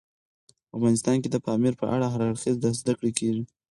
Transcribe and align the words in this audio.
افغانستان 0.77 1.15
کې 1.21 1.29
د 1.31 1.37
پامیر 1.45 1.73
په 1.81 1.85
اړه 1.95 2.05
هر 2.13 2.21
اړخیزه 2.29 2.69
زده 2.79 2.93
کړه 2.99 3.11
کېږي. 3.19 3.43